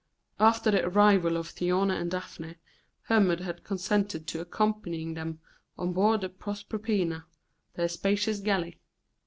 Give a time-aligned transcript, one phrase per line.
[0.39, 2.55] After the arrival of Thyone and Daphne,
[3.03, 5.39] Hermon had consented to accompany them
[5.77, 7.25] on board the Proserpina,
[7.75, 8.79] their spacious galley.